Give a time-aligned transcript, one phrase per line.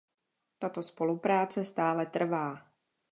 [0.59, 2.67] Tato spolupráce stále trvá.